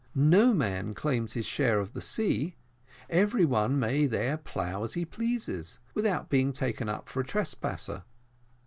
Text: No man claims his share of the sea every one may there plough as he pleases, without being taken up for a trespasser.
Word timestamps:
No 0.15 0.51
man 0.51 0.95
claims 0.95 1.33
his 1.33 1.45
share 1.45 1.79
of 1.79 1.93
the 1.93 2.01
sea 2.01 2.55
every 3.07 3.45
one 3.45 3.77
may 3.77 4.07
there 4.07 4.35
plough 4.35 4.81
as 4.83 4.95
he 4.95 5.05
pleases, 5.05 5.77
without 5.93 6.27
being 6.27 6.53
taken 6.53 6.89
up 6.89 7.07
for 7.07 7.19
a 7.19 7.23
trespasser. 7.23 8.01